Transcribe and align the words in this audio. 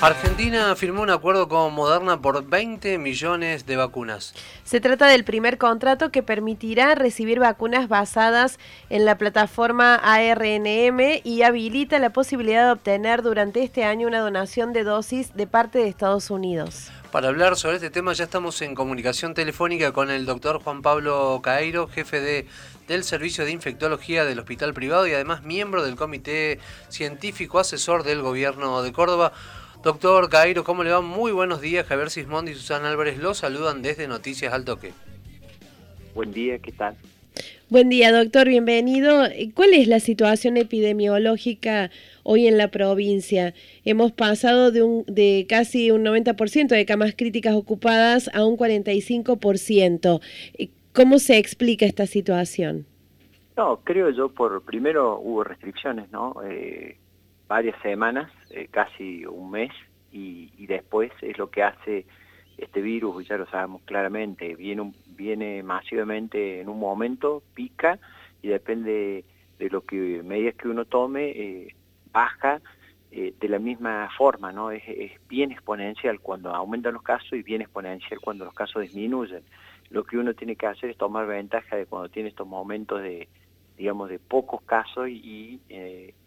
Argentina 0.00 0.76
firmó 0.76 1.02
un 1.02 1.10
acuerdo 1.10 1.48
con 1.48 1.74
Moderna 1.74 2.22
por 2.22 2.46
20 2.46 2.98
millones 2.98 3.66
de 3.66 3.74
vacunas. 3.74 4.32
Se 4.62 4.80
trata 4.80 5.08
del 5.08 5.24
primer 5.24 5.58
contrato 5.58 6.12
que 6.12 6.22
permitirá 6.22 6.94
recibir 6.94 7.40
vacunas 7.40 7.88
basadas 7.88 8.60
en 8.90 9.04
la 9.04 9.18
plataforma 9.18 9.96
ARNM 9.96 11.20
y 11.24 11.42
habilita 11.42 11.98
la 11.98 12.10
posibilidad 12.10 12.66
de 12.66 12.72
obtener 12.72 13.22
durante 13.22 13.64
este 13.64 13.82
año 13.82 14.06
una 14.06 14.20
donación 14.20 14.72
de 14.72 14.84
dosis 14.84 15.34
de 15.34 15.48
parte 15.48 15.80
de 15.80 15.88
Estados 15.88 16.30
Unidos. 16.30 16.92
Para 17.10 17.28
hablar 17.28 17.56
sobre 17.56 17.76
este 17.76 17.90
tema 17.90 18.12
ya 18.12 18.24
estamos 18.24 18.62
en 18.62 18.76
comunicación 18.76 19.34
telefónica 19.34 19.92
con 19.92 20.10
el 20.10 20.26
doctor 20.26 20.62
Juan 20.62 20.80
Pablo 20.80 21.40
Cairo, 21.42 21.88
jefe 21.88 22.20
de, 22.20 22.46
del 22.86 23.02
Servicio 23.02 23.44
de 23.44 23.50
Infectología 23.50 24.24
del 24.24 24.38
Hospital 24.38 24.74
Privado 24.74 25.08
y 25.08 25.14
además 25.14 25.42
miembro 25.42 25.82
del 25.82 25.96
Comité 25.96 26.60
Científico 26.88 27.58
Asesor 27.58 28.04
del 28.04 28.22
Gobierno 28.22 28.82
de 28.82 28.92
Córdoba. 28.92 29.32
Doctor 29.82 30.28
Cairo, 30.28 30.64
¿cómo 30.64 30.82
le 30.82 30.90
va? 30.90 31.00
Muy 31.00 31.30
buenos 31.30 31.60
días. 31.60 31.86
Javier 31.86 32.10
Sismondi 32.10 32.50
y 32.50 32.54
Susana 32.54 32.90
Álvarez 32.90 33.18
lo 33.18 33.32
saludan 33.32 33.80
desde 33.80 34.08
Noticias 34.08 34.52
al 34.52 34.64
Toque. 34.64 34.92
Buen 36.16 36.32
día, 36.32 36.58
¿qué 36.58 36.72
tal? 36.72 36.96
Buen 37.70 37.88
día, 37.88 38.10
doctor, 38.10 38.48
bienvenido. 38.48 39.24
¿Cuál 39.54 39.74
es 39.74 39.86
la 39.86 40.00
situación 40.00 40.56
epidemiológica 40.56 41.90
hoy 42.24 42.48
en 42.48 42.58
la 42.58 42.68
provincia? 42.68 43.54
Hemos 43.84 44.10
pasado 44.10 44.72
de, 44.72 44.82
un, 44.82 45.04
de 45.06 45.46
casi 45.48 45.92
un 45.92 46.04
90% 46.04 46.68
de 46.68 46.84
camas 46.84 47.14
críticas 47.16 47.54
ocupadas 47.54 48.30
a 48.34 48.44
un 48.44 48.56
45%. 48.56 50.20
¿Cómo 50.92 51.18
se 51.20 51.38
explica 51.38 51.86
esta 51.86 52.06
situación? 52.06 52.84
No, 53.56 53.80
creo 53.84 54.10
yo, 54.10 54.28
por 54.28 54.60
primero 54.62 55.20
hubo 55.20 55.44
restricciones, 55.44 56.10
¿no? 56.10 56.34
Eh, 56.44 56.96
varias 57.48 57.80
semanas, 57.80 58.30
eh, 58.50 58.68
casi 58.70 59.24
un 59.26 59.50
mes, 59.50 59.72
y, 60.12 60.66
después 60.66 61.10
es 61.22 61.38
lo 61.38 61.50
que 61.50 61.62
hace 61.62 62.04
este 62.58 62.82
virus, 62.82 63.26
ya 63.26 63.38
lo 63.38 63.46
sabemos 63.46 63.82
claramente, 63.86 64.54
viene, 64.54 64.92
viene 65.06 65.62
masivamente 65.62 66.60
en 66.60 66.68
un 66.68 66.78
momento, 66.78 67.42
pica, 67.54 67.98
y 68.42 68.48
depende 68.48 69.24
de 69.58 69.70
lo 69.70 69.82
que 69.82 70.22
medidas 70.22 70.54
que 70.56 70.68
uno 70.68 70.84
tome, 70.84 71.30
eh, 71.30 71.74
baja 72.12 72.60
eh, 73.10 73.32
de 73.40 73.48
la 73.48 73.58
misma 73.58 74.10
forma, 74.16 74.52
¿no? 74.52 74.70
Es, 74.70 74.82
bien 75.28 75.52
exponencial 75.52 76.20
cuando 76.20 76.54
aumentan 76.54 76.94
los 76.94 77.02
casos 77.02 77.32
y 77.32 77.42
bien 77.42 77.62
exponencial 77.62 78.20
cuando 78.20 78.44
los 78.44 78.54
casos 78.54 78.82
disminuyen. 78.82 79.42
Lo 79.90 80.04
que 80.04 80.18
uno 80.18 80.34
tiene 80.34 80.56
que 80.56 80.66
hacer 80.66 80.90
es 80.90 80.98
tomar 80.98 81.26
ventaja 81.26 81.76
de 81.76 81.86
cuando 81.86 82.10
tiene 82.10 82.28
estos 82.28 82.46
momentos 82.46 83.00
de, 83.02 83.28
digamos, 83.78 84.10
de 84.10 84.18
pocos 84.18 84.60
casos 84.62 85.08
y, 85.08 85.60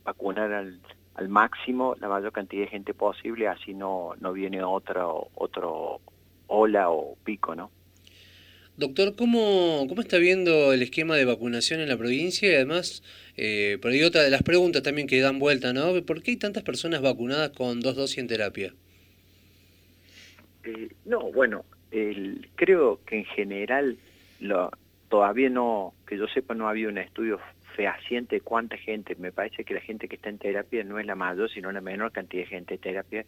vacunar 0.03 0.51
al 0.51 0.79
al 1.15 1.29
máximo 1.29 1.95
la 1.99 2.07
mayor 2.07 2.31
cantidad 2.31 2.63
de 2.63 2.69
gente 2.69 2.93
posible, 2.93 3.47
así 3.47 3.73
no, 3.73 4.13
no 4.19 4.33
viene 4.33 4.63
otra 4.63 5.07
otro 5.07 5.99
ola 6.47 6.89
o 6.89 7.15
pico, 7.23 7.55
¿no? 7.55 7.71
Doctor, 8.77 9.15
¿cómo, 9.15 9.85
¿cómo 9.87 10.01
está 10.01 10.17
viendo 10.17 10.73
el 10.73 10.81
esquema 10.81 11.15
de 11.15 11.25
vacunación 11.25 11.81
en 11.81 11.89
la 11.89 11.97
provincia? 11.97 12.49
Y 12.49 12.55
además, 12.55 13.03
eh, 13.35 13.77
por 13.81 13.91
ahí 13.91 14.01
otra 14.01 14.23
de 14.23 14.29
las 14.29 14.43
preguntas 14.43 14.81
también 14.81 15.07
que 15.07 15.19
dan 15.19 15.39
vuelta, 15.39 15.73
¿no? 15.73 16.01
¿Por 16.03 16.23
qué 16.23 16.31
hay 16.31 16.37
tantas 16.37 16.63
personas 16.63 17.01
vacunadas 17.01 17.51
con 17.51 17.79
dos 17.81 17.95
dosis 17.95 18.17
en 18.17 18.27
terapia? 18.27 18.73
Eh, 20.63 20.89
no, 21.05 21.31
bueno, 21.31 21.65
el, 21.91 22.49
creo 22.55 23.01
que 23.05 23.19
en 23.19 23.25
general 23.25 23.97
lo, 24.39 24.71
todavía 25.09 25.49
no, 25.49 25.93
que 26.07 26.17
yo 26.17 26.27
sepa, 26.27 26.55
no 26.55 26.67
ha 26.67 26.71
habido 26.71 26.89
un 26.89 26.97
estudio 26.97 27.39
fehaciente 27.75 28.41
cuánta 28.41 28.77
gente, 28.77 29.15
me 29.15 29.31
parece 29.31 29.63
que 29.63 29.73
la 29.73 29.81
gente 29.81 30.07
que 30.07 30.15
está 30.15 30.29
en 30.29 30.37
terapia 30.37 30.83
no 30.83 30.99
es 30.99 31.05
la 31.05 31.15
mayor, 31.15 31.49
sino 31.49 31.71
la 31.71 31.81
menor 31.81 32.11
cantidad 32.11 32.43
de 32.43 32.49
gente 32.49 32.73
en 32.75 32.81
terapia 32.81 33.25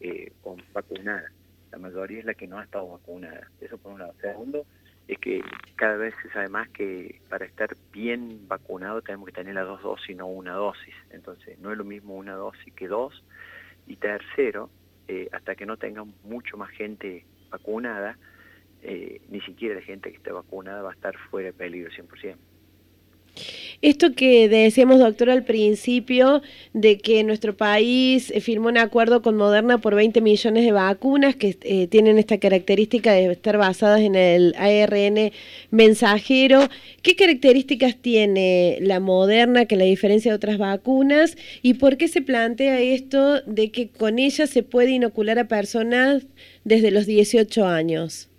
eh, 0.00 0.32
vacunada. 0.72 1.30
La 1.70 1.78
mayoría 1.78 2.18
es 2.20 2.24
la 2.24 2.34
que 2.34 2.46
no 2.46 2.58
ha 2.58 2.64
estado 2.64 2.88
vacunada. 2.88 3.48
Eso 3.60 3.78
por 3.78 3.92
un 3.92 4.00
lado. 4.00 4.14
Segundo, 4.20 4.66
es 5.08 5.18
que 5.18 5.42
cada 5.76 5.96
vez 5.96 6.14
se 6.22 6.30
sabe 6.30 6.48
más 6.48 6.68
que 6.68 7.20
para 7.28 7.44
estar 7.44 7.76
bien 7.92 8.46
vacunado 8.46 9.02
tenemos 9.02 9.26
que 9.26 9.32
tener 9.32 9.54
las 9.54 9.66
dos 9.66 9.82
dosis, 9.82 10.16
no 10.16 10.26
una 10.26 10.52
dosis. 10.52 10.94
Entonces, 11.10 11.58
no 11.58 11.72
es 11.72 11.78
lo 11.78 11.84
mismo 11.84 12.14
una 12.14 12.34
dosis 12.34 12.72
que 12.74 12.88
dos. 12.88 13.24
Y 13.86 13.96
tercero, 13.96 14.70
eh, 15.08 15.28
hasta 15.32 15.54
que 15.54 15.66
no 15.66 15.76
tengamos 15.76 16.14
mucho 16.24 16.56
más 16.56 16.70
gente 16.70 17.24
vacunada, 17.50 18.16
eh, 18.82 19.20
ni 19.28 19.40
siquiera 19.42 19.76
la 19.76 19.82
gente 19.82 20.10
que 20.10 20.16
esté 20.16 20.32
vacunada 20.32 20.82
va 20.82 20.90
a 20.90 20.94
estar 20.94 21.16
fuera 21.30 21.48
de 21.48 21.52
peligro 21.52 21.90
100%. 21.90 22.36
Esto 23.82 24.14
que 24.14 24.48
decíamos, 24.48 25.00
doctor, 25.00 25.28
al 25.28 25.42
principio, 25.42 26.40
de 26.72 26.98
que 26.98 27.24
nuestro 27.24 27.56
país 27.56 28.30
eh, 28.30 28.40
firmó 28.40 28.68
un 28.68 28.78
acuerdo 28.78 29.22
con 29.22 29.36
Moderna 29.36 29.78
por 29.78 29.96
20 29.96 30.20
millones 30.20 30.64
de 30.64 30.70
vacunas 30.70 31.34
que 31.34 31.56
eh, 31.62 31.88
tienen 31.88 32.16
esta 32.16 32.38
característica 32.38 33.10
de 33.12 33.32
estar 33.32 33.58
basadas 33.58 34.02
en 34.02 34.14
el 34.14 34.54
ARN 34.56 35.32
mensajero, 35.72 36.60
¿qué 37.02 37.16
características 37.16 37.96
tiene 37.96 38.78
la 38.80 39.00
Moderna 39.00 39.66
que 39.66 39.74
la 39.74 39.82
diferencia 39.82 40.30
de 40.30 40.36
otras 40.36 40.58
vacunas? 40.58 41.36
¿Y 41.60 41.74
por 41.74 41.96
qué 41.96 42.06
se 42.06 42.22
plantea 42.22 42.78
esto 42.78 43.40
de 43.42 43.72
que 43.72 43.88
con 43.88 44.20
ella 44.20 44.46
se 44.46 44.62
puede 44.62 44.92
inocular 44.92 45.40
a 45.40 45.48
personas 45.48 46.24
desde 46.62 46.92
los 46.92 47.06
18 47.06 47.66
años? 47.66 48.30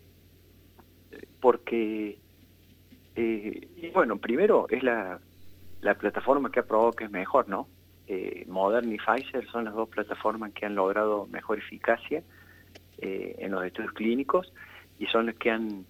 Porque, 1.41 2.17
eh, 3.17 3.67
bueno, 3.93 4.17
primero 4.19 4.67
es 4.69 4.81
la 4.83 5.19
la 5.83 5.95
plataforma 5.95 6.49
que 6.49 6.61
ha 6.61 6.63
probado 6.65 6.93
que 6.93 7.03
es 7.03 7.11
mejor, 7.11 7.49
¿no? 7.49 7.67
Eh, 8.07 8.45
Moderna 8.47 8.93
y 8.93 8.97
Pfizer 8.97 9.45
son 9.47 9.65
las 9.65 9.73
dos 9.73 9.89
plataformas 9.89 10.51
que 10.53 10.65
han 10.65 10.75
logrado 10.75 11.27
mejor 11.27 11.59
eficacia 11.59 12.23
eh, 12.97 13.35
en 13.39 13.51
los 13.51 13.63
estudios 13.65 13.93
clínicos 13.93 14.53
y 14.99 15.05
son 15.07 15.27
las 15.27 15.35
que 15.35 15.51
han 15.51 15.85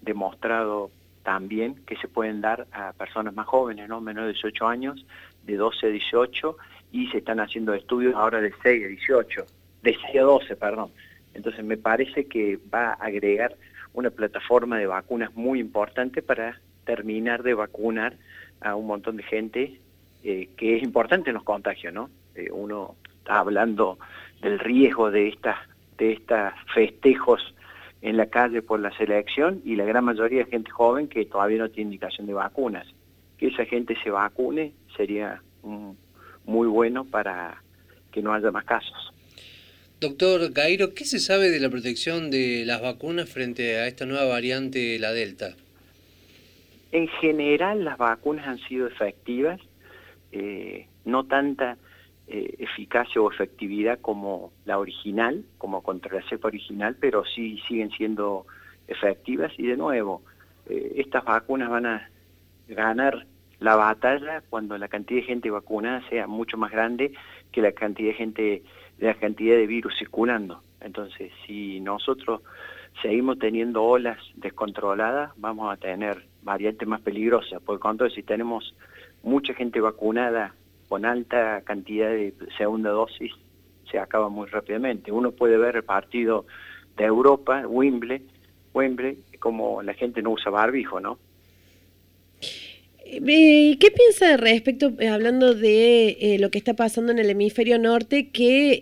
demostrado 0.00 0.90
también 1.22 1.76
que 1.86 1.96
se 1.96 2.08
pueden 2.08 2.40
dar 2.40 2.66
a 2.72 2.92
personas 2.92 3.34
más 3.34 3.46
jóvenes, 3.46 3.88
¿no? 3.88 4.00
Menos 4.00 4.24
de 4.24 4.32
18 4.32 4.66
años, 4.66 5.06
de 5.44 5.56
12 5.56 5.86
a 5.86 5.90
18 5.90 6.56
y 6.92 7.08
se 7.08 7.18
están 7.18 7.40
haciendo 7.40 7.74
estudios 7.74 8.14
ahora 8.14 8.40
de 8.40 8.52
6 8.62 8.84
a 8.84 8.88
18, 8.88 9.46
de 9.82 9.96
6 10.06 10.16
a 10.18 10.22
12, 10.22 10.56
perdón. 10.56 10.90
Entonces 11.34 11.64
me 11.64 11.76
parece 11.76 12.26
que 12.26 12.58
va 12.72 12.90
a 12.90 13.06
agregar 13.06 13.56
una 13.92 14.10
plataforma 14.10 14.78
de 14.78 14.86
vacunas 14.86 15.34
muy 15.34 15.60
importante 15.60 16.22
para 16.22 16.60
terminar 16.84 17.42
de 17.42 17.54
vacunar 17.54 18.16
a 18.62 18.74
un 18.74 18.86
montón 18.86 19.16
de 19.16 19.22
gente 19.22 19.80
eh, 20.24 20.48
que 20.56 20.76
es 20.76 20.82
importante 20.82 21.30
en 21.30 21.34
los 21.34 21.42
contagios, 21.42 21.92
¿no? 21.92 22.10
Eh, 22.34 22.48
uno 22.50 22.96
está 23.18 23.40
hablando 23.40 23.98
del 24.40 24.58
riesgo 24.58 25.10
de 25.10 25.28
estas 25.28 25.56
de 25.98 26.12
estas 26.12 26.54
festejos 26.74 27.54
en 28.00 28.16
la 28.16 28.26
calle 28.26 28.62
por 28.62 28.80
la 28.80 28.90
selección 28.96 29.62
y 29.64 29.76
la 29.76 29.84
gran 29.84 30.04
mayoría 30.04 30.44
de 30.44 30.50
gente 30.50 30.70
joven 30.70 31.06
que 31.08 31.24
todavía 31.26 31.58
no 31.58 31.70
tiene 31.70 31.88
indicación 31.88 32.26
de 32.26 32.34
vacunas. 32.34 32.86
Que 33.38 33.48
esa 33.48 33.64
gente 33.64 33.96
se 34.02 34.10
vacune 34.10 34.72
sería 34.96 35.40
muy 36.44 36.66
bueno 36.66 37.04
para 37.04 37.62
que 38.10 38.22
no 38.22 38.32
haya 38.32 38.50
más 38.50 38.64
casos. 38.64 39.12
Doctor 40.00 40.52
Cairo, 40.52 40.94
¿qué 40.94 41.04
se 41.04 41.20
sabe 41.20 41.50
de 41.50 41.60
la 41.60 41.70
protección 41.70 42.30
de 42.32 42.64
las 42.66 42.82
vacunas 42.82 43.30
frente 43.30 43.76
a 43.76 43.86
esta 43.86 44.04
nueva 44.04 44.24
variante, 44.24 44.98
la 44.98 45.12
Delta? 45.12 45.54
En 46.92 47.08
general 47.08 47.84
las 47.84 47.96
vacunas 47.96 48.46
han 48.46 48.58
sido 48.58 48.86
efectivas, 48.86 49.60
eh, 50.30 50.88
no 51.04 51.24
tanta 51.24 51.78
eh, 52.26 52.54
eficacia 52.58 53.20
o 53.20 53.30
efectividad 53.30 53.98
como 54.00 54.52
la 54.66 54.78
original, 54.78 55.44
como 55.58 55.82
contra 55.82 56.14
la 56.14 56.28
cepa 56.28 56.48
original, 56.48 56.96
pero 57.00 57.24
sí 57.24 57.58
siguen 57.66 57.90
siendo 57.90 58.46
efectivas 58.86 59.52
y 59.56 59.66
de 59.66 59.76
nuevo, 59.76 60.22
eh, 60.68 60.92
estas 60.96 61.24
vacunas 61.24 61.70
van 61.70 61.86
a 61.86 62.10
ganar 62.68 63.26
la 63.58 63.76
batalla 63.76 64.42
cuando 64.50 64.76
la 64.76 64.88
cantidad 64.88 65.20
de 65.20 65.26
gente 65.26 65.50
vacunada 65.50 66.06
sea 66.10 66.26
mucho 66.26 66.58
más 66.58 66.72
grande 66.72 67.12
que 67.52 67.62
la 67.62 67.72
cantidad 67.72 68.08
de 68.08 68.14
gente, 68.14 68.62
la 68.98 69.14
cantidad 69.14 69.56
de 69.56 69.66
virus 69.66 69.94
circulando. 69.98 70.62
Entonces, 70.80 71.32
si 71.46 71.80
nosotros 71.80 72.42
seguimos 73.00 73.38
teniendo 73.38 73.82
olas 73.82 74.18
descontroladas, 74.34 75.32
vamos 75.36 75.72
a 75.72 75.76
tener 75.76 76.24
variantes 76.42 76.86
más 76.86 77.00
peligrosas, 77.00 77.62
por 77.62 77.78
cuanto 77.78 78.08
si 78.10 78.22
tenemos 78.22 78.74
mucha 79.22 79.54
gente 79.54 79.80
vacunada 79.80 80.54
con 80.88 81.04
alta 81.04 81.62
cantidad 81.62 82.10
de 82.10 82.34
segunda 82.58 82.90
dosis, 82.90 83.32
se 83.90 83.98
acaba 83.98 84.28
muy 84.28 84.46
rápidamente. 84.48 85.12
Uno 85.12 85.32
puede 85.32 85.56
ver 85.56 85.76
el 85.76 85.84
partido 85.84 86.44
de 86.96 87.04
Europa, 87.04 87.66
Wembley, 87.66 88.26
Wembley, 88.74 89.18
como 89.38 89.82
la 89.82 89.94
gente 89.94 90.22
no 90.22 90.30
usa 90.30 90.50
barbijo, 90.50 91.00
¿no? 91.00 91.18
Eh, 93.14 93.76
¿Qué 93.78 93.90
piensa 93.90 94.38
respecto, 94.38 94.94
eh, 94.98 95.08
hablando 95.08 95.54
de 95.54 96.16
eh, 96.18 96.38
lo 96.38 96.50
que 96.50 96.56
está 96.56 96.72
pasando 96.72 97.12
en 97.12 97.18
el 97.18 97.28
hemisferio 97.28 97.78
norte, 97.78 98.30
que 98.30 98.80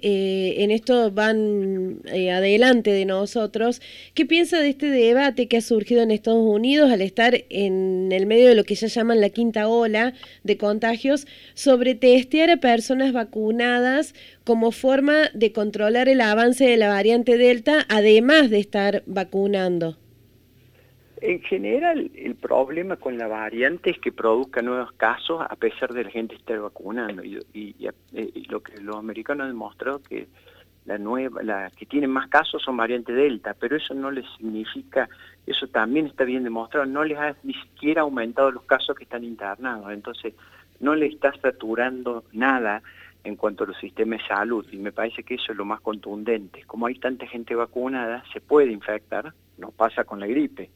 en 0.62 0.70
esto 0.70 1.10
van 1.10 2.00
adelante 2.06 2.92
de 2.92 3.06
nosotros? 3.06 3.82
¿Qué 4.14 4.26
piensa 4.26 4.60
de 4.60 4.68
este 4.68 4.86
debate 4.86 5.48
que 5.48 5.56
ha 5.56 5.60
surgido 5.60 6.02
en 6.02 6.12
Estados 6.12 6.46
Unidos 6.46 6.92
al 6.92 7.02
estar 7.02 7.44
en 7.50 8.12
el 8.12 8.26
medio 8.26 8.48
de 8.48 8.54
lo 8.54 8.62
que 8.62 8.76
ya 8.76 8.86
llaman 8.86 9.20
la 9.20 9.30
quinta 9.30 9.66
ola 9.66 10.14
de 10.44 10.56
contagios 10.56 11.26
sobre 11.54 11.96
testear 11.96 12.50
a 12.50 12.58
personas 12.58 13.12
vacunadas 13.12 14.14
como 14.44 14.70
forma 14.70 15.30
de 15.34 15.50
controlar 15.50 16.08
el 16.08 16.20
avance 16.20 16.64
de 16.64 16.76
la 16.76 16.88
variante 16.88 17.36
Delta, 17.36 17.84
además 17.88 18.48
de 18.48 18.60
estar 18.60 19.02
vacunando? 19.06 19.98
En 21.22 21.42
general, 21.42 22.10
el 22.14 22.34
problema 22.34 22.96
con 22.96 23.18
la 23.18 23.28
variante 23.28 23.90
es 23.90 23.98
que 23.98 24.10
produzca 24.10 24.62
nuevos 24.62 24.92
casos 24.92 25.42
a 25.46 25.54
pesar 25.56 25.92
de 25.92 26.04
la 26.04 26.10
gente 26.10 26.34
estar 26.34 26.58
vacunando. 26.58 27.22
Y, 27.22 27.38
y, 27.52 28.44
lo 28.48 28.62
que 28.62 28.80
los 28.80 28.96
americanos 28.96 29.46
han 29.46 30.02
que 30.02 30.28
la 30.86 31.70
que 31.76 31.84
tienen 31.84 32.10
más 32.10 32.28
casos 32.28 32.62
son 32.62 32.78
variante 32.78 33.12
Delta, 33.12 33.54
pero 33.58 33.76
eso 33.76 33.92
no 33.92 34.10
les 34.10 34.24
significa, 34.38 35.08
eso 35.46 35.68
también 35.68 36.06
está 36.06 36.24
bien 36.24 36.42
demostrado, 36.42 36.86
no 36.86 37.04
les 37.04 37.18
ha 37.18 37.36
ni 37.42 37.52
siquiera 37.52 38.00
aumentado 38.00 38.50
los 38.50 38.64
casos 38.64 38.96
que 38.96 39.04
están 39.04 39.22
internados. 39.22 39.92
Entonces, 39.92 40.34
no 40.80 40.94
le 40.94 41.06
está 41.06 41.32
saturando 41.40 42.24
nada 42.32 42.82
en 43.24 43.36
cuanto 43.36 43.64
a 43.64 43.66
los 43.66 43.76
sistemas 43.76 44.20
de 44.20 44.28
salud 44.28 44.66
y 44.72 44.78
me 44.78 44.90
parece 44.90 45.22
que 45.22 45.34
eso 45.34 45.52
es 45.52 45.58
lo 45.58 45.66
más 45.66 45.82
contundente. 45.82 46.64
Como 46.66 46.86
hay 46.86 46.94
tanta 46.94 47.26
gente 47.26 47.54
vacunada, 47.54 48.24
se 48.32 48.40
puede 48.40 48.72
infectar, 48.72 49.34
no 49.58 49.70
pasa 49.70 50.04
con 50.04 50.18
la 50.18 50.26
gripe 50.26 50.70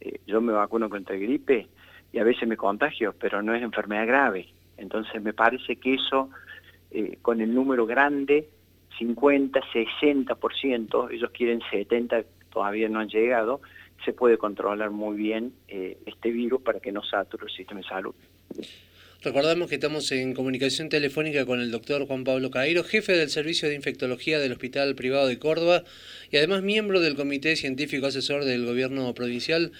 eh, 0.00 0.20
yo 0.26 0.40
me 0.40 0.52
vacuno 0.52 0.88
contra 0.88 1.16
gripe 1.16 1.68
y 2.12 2.18
a 2.18 2.24
veces 2.24 2.48
me 2.48 2.56
contagio, 2.56 3.14
pero 3.18 3.42
no 3.42 3.54
es 3.54 3.62
enfermedad 3.62 4.06
grave. 4.06 4.48
Entonces 4.76 5.22
me 5.22 5.32
parece 5.32 5.76
que 5.76 5.94
eso, 5.94 6.30
eh, 6.90 7.18
con 7.20 7.40
el 7.40 7.54
número 7.54 7.86
grande, 7.86 8.48
50, 8.98 9.60
60%, 9.60 11.10
ellos 11.12 11.30
quieren 11.30 11.60
70, 11.70 12.24
todavía 12.50 12.88
no 12.88 13.00
han 13.00 13.08
llegado, 13.08 13.60
se 14.04 14.12
puede 14.12 14.38
controlar 14.38 14.90
muy 14.90 15.16
bien 15.16 15.52
eh, 15.68 15.98
este 16.06 16.30
virus 16.30 16.62
para 16.62 16.80
que 16.80 16.92
no 16.92 17.02
sature 17.02 17.44
el 17.44 17.50
sistema 17.50 17.80
de 17.80 17.86
salud. 17.86 18.14
Recordamos 19.20 19.68
que 19.68 19.74
estamos 19.74 20.12
en 20.12 20.32
comunicación 20.32 20.88
telefónica 20.88 21.44
con 21.44 21.58
el 21.58 21.72
doctor 21.72 22.06
Juan 22.06 22.22
Pablo 22.22 22.52
Cairo, 22.52 22.84
jefe 22.84 23.14
del 23.14 23.30
Servicio 23.30 23.68
de 23.68 23.74
Infectología 23.74 24.38
del 24.38 24.52
Hospital 24.52 24.94
Privado 24.94 25.26
de 25.26 25.40
Córdoba 25.40 25.82
y 26.30 26.36
además 26.36 26.62
miembro 26.62 27.00
del 27.00 27.16
Comité 27.16 27.56
Científico 27.56 28.06
Asesor 28.06 28.44
del 28.44 28.64
Gobierno 28.64 29.12
Provincial. 29.14 29.72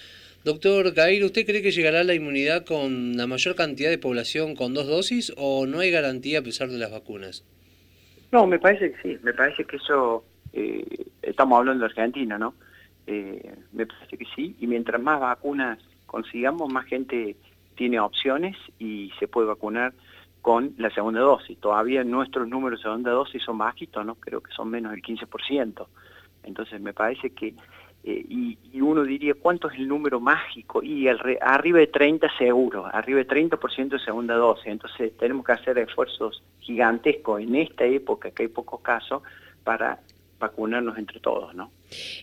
Doctor 0.43 0.93
Cairo, 0.93 1.26
¿usted 1.26 1.46
cree 1.46 1.62
que 1.62 1.70
llegará 1.70 2.02
la 2.02 2.14
inmunidad 2.14 2.64
con 2.64 3.17
la 3.17 3.29
mayor 3.29 3.55
cantidad 3.55 3.90
de 3.90 3.99
población 3.99 4.56
con 4.56 4.75
dos 4.75 4.88
dosis 4.88 5.32
o 5.37 5.67
no 5.67 5.79
hay 5.79 5.93
garantía 5.93 6.40
a 6.40 6.43
pesar 6.43 6.69
de 6.69 6.79
las 6.79 6.90
vacunas? 6.90 7.44
No, 8.32 8.44
me 8.44 8.58
parece 8.58 8.90
que 8.90 9.02
sí, 9.02 9.19
me 9.23 9.35
parece 9.35 9.64
que 9.64 9.76
eso, 9.76 10.25
eh, 10.52 10.85
estamos 11.23 11.61
hablando 11.61 11.85
de 11.85 11.90
Argentina, 11.90 12.38
¿no? 12.38 12.55
Eh, 13.06 13.55
me 13.73 13.87
parece 13.87 14.19
que 14.19 14.25
sí, 14.35 14.56
y 14.58 14.67
mientras 14.67 15.00
más 15.00 15.20
vacunas 15.20 15.79
consigamos, 16.06 16.73
más 16.73 16.87
gente 16.87 17.37
tiene 17.79 18.01
opciones 18.01 18.57
y 18.81 19.13
se 19.21 19.29
puede 19.29 19.47
vacunar 19.47 19.95
con 20.43 20.75
la 20.79 20.91
segunda 20.91 21.21
dosis. 21.21 21.57
Todavía 21.61 22.03
nuestros 22.03 22.49
números 22.49 22.81
de 22.81 22.83
segunda 22.83 23.13
dosis 23.13 23.41
son 23.45 23.57
bajitos, 23.57 24.05
¿no? 24.05 24.17
Creo 24.17 24.41
que 24.41 24.51
son 24.51 24.69
menos 24.69 24.91
del 24.91 25.01
15%. 25.01 25.87
Entonces 26.43 26.81
me 26.81 26.93
parece 26.93 27.31
que, 27.31 27.55
eh, 28.03 28.25
y, 28.29 28.81
uno 28.81 29.05
diría, 29.05 29.35
¿cuánto 29.35 29.71
es 29.71 29.79
el 29.79 29.87
número 29.87 30.19
mágico? 30.19 30.83
Y 30.83 31.07
arriba 31.07 31.79
de 31.79 31.87
30 31.87 32.29
seguro, 32.37 32.87
arriba 32.93 33.19
de 33.19 33.29
30% 33.29 33.91
de 33.91 33.99
segunda 34.01 34.35
dosis. 34.35 34.67
Entonces 34.67 35.17
tenemos 35.17 35.47
que 35.47 35.53
hacer 35.53 35.79
esfuerzos 35.79 36.43
gigantescos 36.59 37.41
en 37.41 37.55
esta 37.55 37.85
época, 37.85 38.33
que 38.33 38.43
hay 38.43 38.49
pocos 38.49 38.81
casos, 38.81 39.23
para 39.63 40.01
vacunarnos 40.38 40.99
entre 40.99 41.20
todos, 41.20 41.55
¿no? 41.55 41.70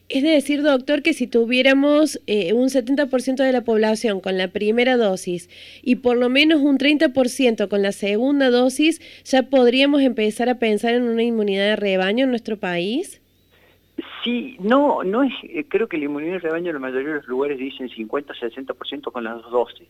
Es 0.10 0.24
decir, 0.24 0.62
doctor, 0.62 1.02
que 1.02 1.14
si 1.14 1.28
tuviéramos 1.28 2.20
eh, 2.28 2.54
un 2.54 2.70
70% 2.70 3.38
de 3.38 3.52
la 3.52 3.62
población 3.62 4.22
con 4.22 4.38
la 4.38 4.50
primera 4.50 4.96
dosis 4.96 5.50
y 5.84 5.98
por 5.98 6.18
lo 6.18 6.30
menos 6.30 6.62
un 6.62 6.78
30% 6.78 7.68
con 7.68 7.82
la 7.82 7.92
segunda 7.92 8.50
dosis, 8.50 9.02
¿ya 9.24 9.44
podríamos 9.44 10.02
empezar 10.02 10.50
a 10.50 10.60
pensar 10.60 10.94
en 10.94 11.04
una 11.04 11.24
inmunidad 11.24 11.66
de 11.66 11.76
rebaño 11.76 12.26
en 12.26 12.30
nuestro 12.30 12.58
país? 12.58 13.22
Sí, 14.24 14.58
no, 14.60 15.04
no 15.04 15.24
es, 15.24 15.34
eh, 15.44 15.66
creo 15.68 15.88
que 15.88 15.98
la 15.98 16.06
inmunidad 16.06 16.34
de 16.34 16.40
rebaño 16.40 16.68
en 16.68 16.76
la 16.76 16.80
mayoría 16.80 17.10
de 17.10 17.16
los 17.16 17.28
lugares 17.28 17.58
dicen 17.58 17.90
50-60% 17.90 19.12
con 19.12 19.24
las 19.24 19.42
dos 19.42 19.52
dosis. 19.52 19.88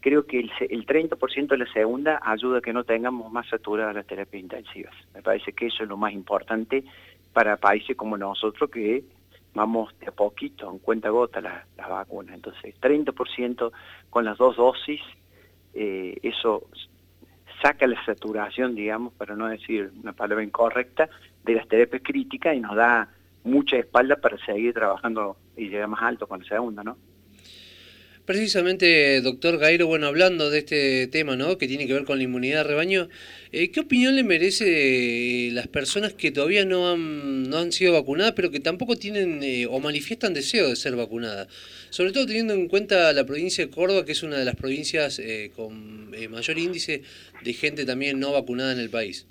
Creo 0.00 0.26
que 0.26 0.38
el, 0.38 0.50
el 0.70 0.86
30% 0.86 1.48
de 1.48 1.58
la 1.58 1.72
segunda 1.72 2.20
ayuda 2.22 2.58
a 2.58 2.60
que 2.60 2.72
no 2.72 2.84
tengamos 2.84 3.32
más 3.32 3.48
saturadas 3.48 3.94
las 3.94 4.06
terapias 4.06 4.40
intensivas. 4.40 4.94
Me 5.14 5.22
parece 5.22 5.52
que 5.52 5.66
eso 5.66 5.82
es 5.82 5.88
lo 5.88 5.96
más 5.96 6.12
importante 6.12 6.84
para 7.36 7.58
países 7.58 7.94
como 7.98 8.16
nosotros 8.16 8.70
que 8.70 9.04
vamos 9.52 9.92
de 9.98 10.06
a 10.06 10.10
poquito, 10.10 10.72
en 10.72 10.78
cuenta 10.78 11.10
gota 11.10 11.42
las 11.42 11.66
la 11.76 11.86
vacunas. 11.86 12.34
Entonces, 12.34 12.74
30% 12.80 13.72
con 14.08 14.24
las 14.24 14.38
dos 14.38 14.56
dosis, 14.56 15.02
eh, 15.74 16.16
eso 16.22 16.62
saca 17.60 17.86
la 17.86 18.02
saturación, 18.06 18.74
digamos, 18.74 19.12
para 19.12 19.36
no 19.36 19.48
decir 19.48 19.92
una 20.02 20.14
palabra 20.14 20.42
incorrecta, 20.42 21.10
de 21.44 21.54
las 21.56 21.68
terapias 21.68 22.00
críticas 22.02 22.56
y 22.56 22.60
nos 22.60 22.74
da 22.74 23.10
mucha 23.44 23.76
espalda 23.76 24.16
para 24.16 24.38
seguir 24.38 24.72
trabajando 24.72 25.36
y 25.58 25.68
llegar 25.68 25.88
más 25.88 26.02
alto 26.04 26.26
con 26.26 26.40
la 26.40 26.46
segunda, 26.46 26.82
¿no? 26.82 26.96
Precisamente, 28.26 29.20
doctor 29.20 29.56
Gairo, 29.56 29.86
bueno, 29.86 30.08
hablando 30.08 30.50
de 30.50 30.58
este 30.58 31.06
tema, 31.06 31.36
¿no? 31.36 31.58
Que 31.58 31.68
tiene 31.68 31.86
que 31.86 31.92
ver 31.92 32.04
con 32.04 32.18
la 32.18 32.24
inmunidad 32.24 32.64
de 32.64 32.70
rebaño, 32.70 33.08
eh, 33.52 33.70
¿qué 33.70 33.78
opinión 33.78 34.16
le 34.16 34.24
merece 34.24 35.50
las 35.52 35.68
personas 35.68 36.12
que 36.12 36.32
todavía 36.32 36.64
no 36.64 36.90
han, 36.90 37.48
no 37.48 37.58
han 37.58 37.70
sido 37.70 37.92
vacunadas, 37.92 38.32
pero 38.32 38.50
que 38.50 38.58
tampoco 38.58 38.96
tienen 38.96 39.44
eh, 39.44 39.68
o 39.70 39.78
manifiestan 39.78 40.34
deseo 40.34 40.68
de 40.68 40.74
ser 40.74 40.96
vacunadas? 40.96 41.46
Sobre 41.90 42.10
todo 42.10 42.26
teniendo 42.26 42.52
en 42.54 42.66
cuenta 42.66 43.12
la 43.12 43.24
provincia 43.24 43.64
de 43.64 43.70
Córdoba, 43.70 44.04
que 44.04 44.10
es 44.10 44.24
una 44.24 44.38
de 44.38 44.44
las 44.44 44.56
provincias 44.56 45.20
eh, 45.20 45.52
con 45.54 46.10
mayor 46.28 46.58
índice 46.58 47.02
de 47.44 47.52
gente 47.52 47.86
también 47.86 48.18
no 48.18 48.32
vacunada 48.32 48.72
en 48.72 48.80
el 48.80 48.90
país. 48.90 49.24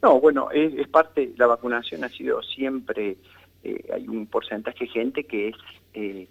No, 0.00 0.18
bueno, 0.18 0.50
es, 0.52 0.72
es 0.72 0.88
parte, 0.88 1.32
la 1.36 1.46
vacunación 1.46 2.02
ha 2.04 2.08
sido 2.08 2.42
siempre, 2.42 3.18
hay 3.92 4.08
un 4.08 4.26
porcentaje 4.26 4.86
de 4.86 4.90
gente 4.90 5.24
que 5.24 5.48
es 5.48 6.28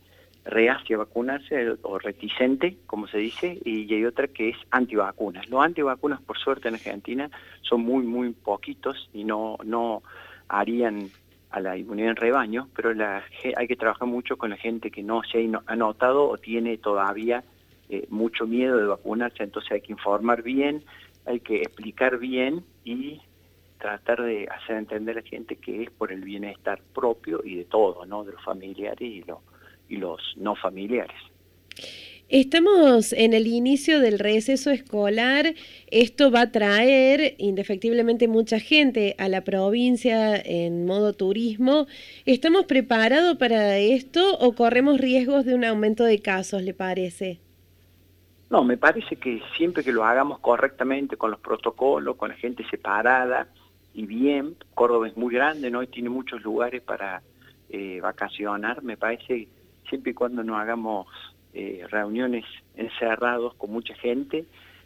reacia 0.50 0.96
a 0.96 1.00
vacunarse 1.00 1.76
o 1.82 2.00
reticente, 2.00 2.78
como 2.86 3.08
se 3.08 3.18
dice, 3.18 3.60
y 3.64 3.94
hay 3.94 4.06
otra 4.06 4.28
que 4.28 4.50
es 4.50 4.58
antivacunas. 4.72 5.50
Los 5.50 5.64
antivacunas, 5.64 6.22
por 6.22 6.38
suerte, 6.38 6.68
en 6.68 6.76
Argentina 6.76 7.30
son 7.62 7.82
muy, 7.82 8.04
muy 8.04 8.32
poquitos 8.32 9.10
y 9.14 9.24
no, 9.24 9.58
no 9.64 10.04
harían 10.48 11.10
a 11.52 11.60
la 11.60 11.78
inmunidad 11.78 12.12
en 12.12 12.16
rebaño, 12.16 12.70
pero 12.76 12.94
la, 12.94 13.24
hay 13.56 13.68
que 13.68 13.76
trabajar 13.76 14.08
mucho 14.08 14.38
con 14.38 14.52
la 14.52 14.58
gente 14.58 14.92
que 14.92 15.04
no 15.04 15.22
se 15.24 15.50
ha 15.66 15.76
notado 15.76 16.30
o 16.30 16.38
tiene 16.38 16.78
todavía 16.78 17.44
eh, 17.90 18.06
mucho 18.10 18.46
miedo 18.46 18.78
de 18.78 18.86
vacunarse, 18.86 19.44
entonces 19.44 19.72
hay 19.72 19.82
que 19.82 19.94
informar 19.94 20.44
bien, 20.44 20.84
hay 21.26 21.40
que 21.40 21.62
explicar 21.62 22.20
bien 22.20 22.64
y 22.84 23.22
tratar 23.80 24.22
de 24.22 24.48
hacer 24.48 24.78
entender 24.78 25.18
a 25.18 25.22
la 25.22 25.28
gente 25.28 25.56
que 25.56 25.84
es 25.84 25.90
por 25.90 26.12
el 26.12 26.22
bienestar 26.22 26.82
propio 26.94 27.42
y 27.44 27.56
de 27.56 27.66
todo, 27.66 28.06
¿no? 28.06 28.24
de 28.24 28.34
los 28.34 28.44
familiares 28.44 29.02
y 29.02 29.24
los 29.24 29.40
y 29.90 29.98
los 29.98 30.22
no 30.38 30.56
familiares. 30.56 31.18
Estamos 32.32 33.12
en 33.14 33.34
el 33.34 33.48
inicio 33.48 34.00
del 34.02 34.20
receso 34.20 34.70
escolar. 34.70 35.56
Esto 35.90 36.30
va 36.30 36.42
a 36.42 36.52
traer 36.52 37.34
indefectiblemente 37.40 38.28
mucha 38.28 38.60
gente 38.60 39.16
a 39.18 39.28
la 39.30 39.42
provincia 39.42 40.36
en 40.36 40.86
modo 40.86 41.14
turismo. 41.14 41.88
¿Estamos 42.28 42.66
preparados 42.66 43.38
para 43.38 43.80
esto 43.80 44.38
o 44.38 44.54
corremos 44.54 45.02
riesgos 45.02 45.44
de 45.44 45.56
un 45.56 45.66
aumento 45.66 46.04
de 46.04 46.22
casos, 46.22 46.62
le 46.62 46.76
parece? 46.76 47.40
No, 48.52 48.64
me 48.64 48.78
parece 48.78 49.16
que 49.16 49.42
siempre 49.58 49.84
que 49.84 49.92
lo 49.92 50.06
hagamos 50.06 50.38
correctamente, 50.38 51.18
con 51.18 51.32
los 51.32 51.40
protocolos, 51.40 52.16
con 52.16 52.30
la 52.30 52.36
gente 52.36 52.64
separada 52.70 53.48
y 53.96 54.06
bien, 54.06 54.56
Córdoba 54.76 55.08
es 55.08 55.18
muy 55.18 55.34
grande, 55.34 55.72
¿no? 55.72 55.82
Y 55.82 55.88
tiene 55.88 56.10
muchos 56.10 56.44
lugares 56.44 56.82
para 56.84 57.24
eh, 57.70 58.00
vacacionar, 58.02 58.84
me 58.84 58.98
parece 58.98 59.48
siempre 59.90 60.12
y 60.12 60.14
cuando 60.14 60.44
no 60.44 60.58
hagamos 60.58 61.08
eh, 61.54 61.86
reuniones 61.90 62.46
encerrados 62.76 63.56
con 63.56 63.72
mucha 63.72 63.96
gente, 63.96 64.46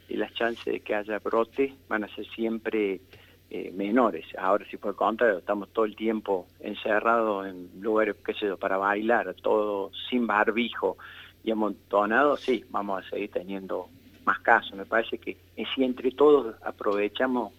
y 0.10 0.18
las 0.18 0.34
chances 0.34 0.66
de 0.66 0.80
que 0.82 0.96
haya 0.96 1.20
brote 1.20 1.76
van 1.88 2.04
a 2.04 2.16
ser 2.16 2.26
siempre 2.28 3.02
eh, 3.50 3.72
menores. 3.72 4.26
Ahora, 4.38 4.66
si 4.70 4.78
por 4.78 4.92
el 4.92 4.96
contrario, 4.96 5.40
estamos 5.40 5.70
todo 5.74 5.86
el 5.86 5.96
tiempo 5.96 6.48
encerrados 6.60 7.48
en 7.48 7.70
lugares, 7.82 8.16
qué 8.26 8.34
sé 8.34 8.48
yo, 8.48 8.58
para 8.58 8.78
bailar, 8.78 9.34
todo 9.36 9.92
sin 10.10 10.28
barbijo 10.28 10.98
y 11.44 11.52
amontonado, 11.52 12.38
sí, 12.38 12.64
vamos 12.70 13.06
a 13.06 13.10
seguir 13.10 13.32
teniendo 13.32 13.90
más 14.26 14.40
casos. 14.40 14.74
Me 14.74 14.86
parece 14.86 15.18
que 15.18 15.38
si 15.74 15.84
entre 15.84 16.12
todos 16.12 16.56
aprovechamos 16.64 17.54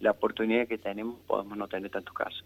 la 0.00 0.10
oportunidad 0.10 0.68
que 0.68 0.78
tenemos, 0.78 1.18
podemos 1.26 1.56
no 1.56 1.66
tener 1.66 1.90
tantos 1.90 2.14
casos. 2.14 2.44